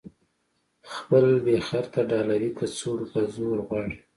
د 0.03 0.03
خپلو 0.97 1.31
بې 1.45 1.57
خرطه 1.67 2.01
ډالري 2.09 2.49
کڅوړو 2.57 3.05
په 3.13 3.19
زور 3.33 3.57
غواړي. 3.67 3.97